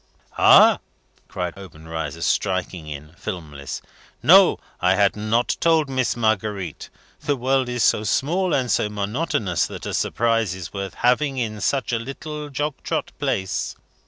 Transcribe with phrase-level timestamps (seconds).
[0.39, 0.79] "Ah!"
[1.27, 3.83] cried Obenreizer, striking in, filmless.
[4.23, 4.57] "No.
[4.79, 6.89] I had not told Miss Marguerite.
[7.19, 11.61] The world is so small and so monotonous that a surprise is worth having in
[11.61, 13.75] such a little jog trot place.